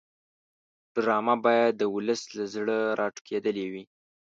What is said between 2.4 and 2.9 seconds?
زړه